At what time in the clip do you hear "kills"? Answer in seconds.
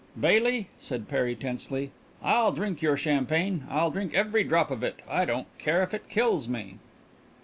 6.09-6.47